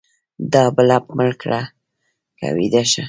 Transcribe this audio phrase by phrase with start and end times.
[0.53, 2.99] دا بلپ مړ که ويده شه.